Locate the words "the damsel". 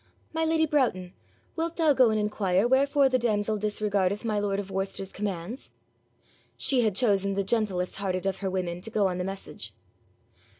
3.07-3.59